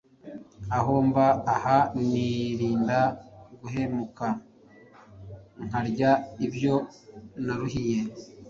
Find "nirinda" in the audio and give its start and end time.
2.09-2.99